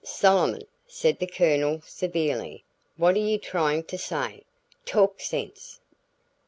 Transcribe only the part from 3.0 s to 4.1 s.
are you trying to